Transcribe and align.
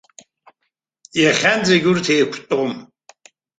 Иахьанӡагь 1.21 1.87
урҭ 1.91 2.05
еиқәтәом. 2.13 2.71